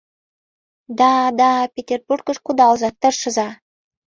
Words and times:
—Да, 0.99 1.13
да, 1.39 1.51
Петербургыш 1.73 2.37
кудалза, 2.45 2.89
тыршыза. 2.99 3.47